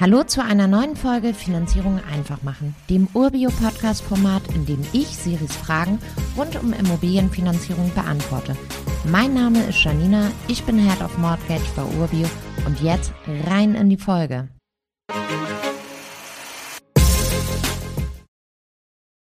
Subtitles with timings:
[0.00, 5.98] Hallo zu einer neuen Folge Finanzierung einfach machen, dem Urbio-Podcast-Format, in dem ich Siris Fragen
[6.38, 8.56] rund um Immobilienfinanzierung beantworte.
[9.04, 12.26] Mein Name ist Janina, ich bin Head of Mortgage bei Urbio
[12.64, 13.12] und jetzt
[13.46, 14.48] rein in die Folge.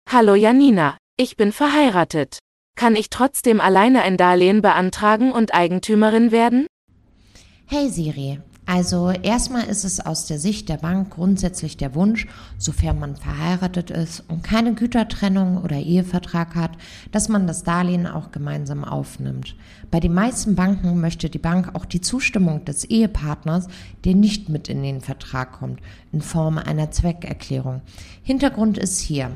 [0.08, 2.38] Hallo Janina, ich bin verheiratet.
[2.76, 6.68] Kann ich trotzdem alleine ein Darlehen beantragen und Eigentümerin werden?
[7.66, 12.26] Hey Siri, also erstmal ist es aus der Sicht der Bank grundsätzlich der Wunsch,
[12.58, 16.72] sofern man verheiratet ist und keine Gütertrennung oder Ehevertrag hat,
[17.10, 19.56] dass man das Darlehen auch gemeinsam aufnimmt.
[19.90, 23.68] Bei den meisten Banken möchte die Bank auch die Zustimmung des Ehepartners,
[24.04, 25.80] der nicht mit in den Vertrag kommt,
[26.12, 27.80] in Form einer Zweckerklärung.
[28.22, 29.30] Hintergrund ist hier,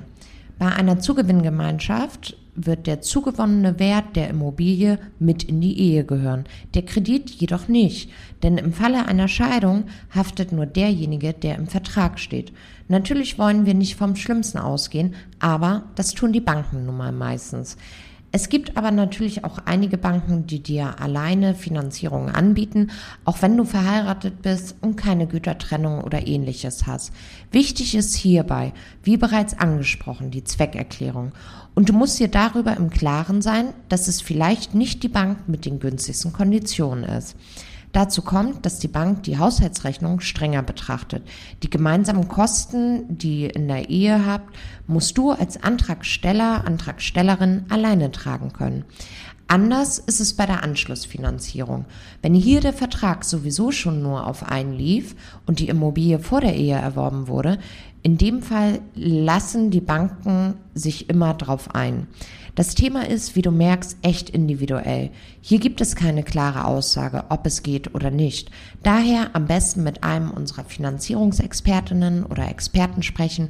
[0.58, 6.44] bei einer Zugewinngemeinschaft wird der zugewonnene Wert der Immobilie mit in die Ehe gehören,
[6.74, 8.10] der Kredit jedoch nicht,
[8.42, 9.84] denn im Falle einer Scheidung
[10.14, 12.52] haftet nur derjenige, der im Vertrag steht.
[12.88, 17.78] Natürlich wollen wir nicht vom Schlimmsten ausgehen, aber das tun die Banken nun mal meistens.
[18.34, 22.90] Es gibt aber natürlich auch einige Banken, die dir alleine Finanzierungen anbieten,
[23.26, 27.12] auch wenn du verheiratet bist und keine Gütertrennung oder ähnliches hast.
[27.50, 31.32] Wichtig ist hierbei, wie bereits angesprochen, die Zweckerklärung.
[31.74, 35.66] Und du musst dir darüber im Klaren sein, dass es vielleicht nicht die Bank mit
[35.66, 37.36] den günstigsten Konditionen ist.
[37.92, 41.22] Dazu kommt, dass die Bank die Haushaltsrechnung strenger betrachtet.
[41.62, 48.10] Die gemeinsamen Kosten, die ihr in der Ehe habt, musst du als Antragsteller, Antragstellerin alleine
[48.10, 48.84] tragen können.
[49.46, 51.84] Anders ist es bei der Anschlussfinanzierung.
[52.22, 56.56] Wenn hier der Vertrag sowieso schon nur auf einen lief und die Immobilie vor der
[56.56, 57.58] Ehe erworben wurde,
[58.02, 62.08] in dem Fall lassen die Banken sich immer drauf ein.
[62.54, 65.10] Das Thema ist, wie du merkst, echt individuell.
[65.40, 68.50] Hier gibt es keine klare Aussage, ob es geht oder nicht.
[68.82, 73.48] Daher am besten mit einem unserer Finanzierungsexpertinnen oder Experten sprechen,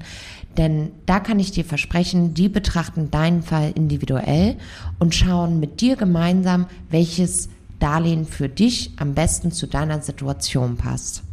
[0.56, 4.56] denn da kann ich dir versprechen, die betrachten deinen Fall individuell
[5.00, 7.48] und schauen mit dir gemeinsam, welches
[7.80, 11.24] Darlehen für dich am besten zu deiner Situation passt.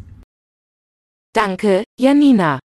[1.33, 2.57] Danke, Janina.